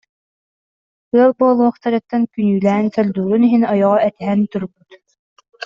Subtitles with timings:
[1.15, 4.89] Ыал буолуохтарыттан күнүүлээн сордуурун иһин ойоҕо этиһэн турбут